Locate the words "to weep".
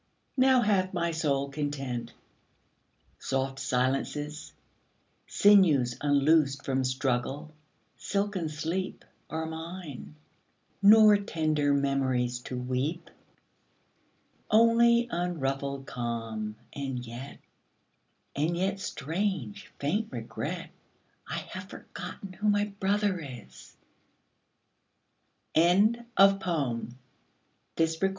12.39-13.11